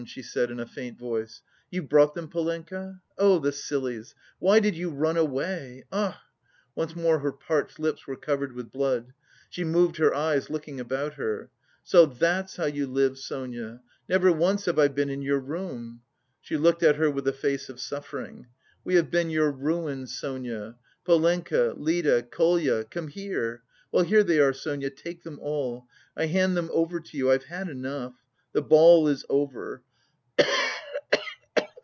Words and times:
she 0.07 0.23
said 0.23 0.49
in 0.49 0.59
a 0.59 0.65
faint 0.65 0.97
voice. 0.97 1.43
"You've 1.69 1.87
brought 1.87 2.15
them, 2.15 2.27
Polenka? 2.27 2.99
Oh 3.19 3.37
the 3.37 3.51
sillies! 3.51 4.15
Why 4.39 4.59
did 4.59 4.75
you 4.75 4.89
run 4.89 5.15
away.... 5.15 5.83
Och!" 5.91 6.15
Once 6.73 6.95
more 6.95 7.19
her 7.19 7.31
parched 7.31 7.77
lips 7.77 8.07
were 8.07 8.15
covered 8.15 8.53
with 8.53 8.71
blood. 8.71 9.13
She 9.47 9.63
moved 9.63 9.97
her 9.97 10.11
eyes, 10.15 10.49
looking 10.49 10.79
about 10.79 11.13
her. 11.13 11.51
"So 11.83 12.07
that's 12.07 12.55
how 12.55 12.65
you 12.65 12.87
live, 12.87 13.19
Sonia! 13.19 13.81
Never 14.09 14.31
once 14.31 14.65
have 14.65 14.79
I 14.79 14.87
been 14.87 15.11
in 15.11 15.21
your 15.21 15.39
room." 15.39 16.01
She 16.41 16.57
looked 16.57 16.81
at 16.81 16.95
her 16.95 17.11
with 17.11 17.27
a 17.27 17.31
face 17.33 17.69
of 17.69 17.79
suffering. 17.79 18.47
"We 18.83 18.95
have 18.95 19.11
been 19.11 19.29
your 19.29 19.51
ruin, 19.51 20.07
Sonia. 20.07 20.77
Polenka, 21.05 21.75
Lida, 21.77 22.23
Kolya, 22.23 22.85
come 22.85 23.07
here! 23.09 23.61
Well, 23.91 24.03
here 24.03 24.23
they 24.23 24.39
are, 24.39 24.51
Sonia, 24.51 24.89
take 24.89 25.21
them 25.21 25.37
all! 25.39 25.85
I 26.17 26.25
hand 26.25 26.57
them 26.57 26.71
over 26.73 26.99
to 26.99 27.15
you, 27.17 27.29
I've 27.31 27.45
had 27.45 27.69
enough! 27.69 28.13
The 28.53 28.63
ball 28.63 29.07
is 29.07 29.23
over." 29.29 29.83